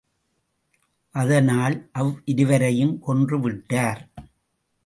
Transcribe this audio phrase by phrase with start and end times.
[1.15, 4.01] அதனால் அவ்விருவரையும் கொன்று விட்டார்.